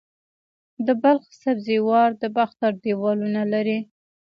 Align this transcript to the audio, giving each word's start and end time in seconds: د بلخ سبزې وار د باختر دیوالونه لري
د 0.85 0.87
بلخ 1.03 1.25
سبزې 1.43 1.77
وار 1.87 2.09
د 2.21 2.23
باختر 2.35 2.71
دیوالونه 2.83 3.41
لري 3.53 3.79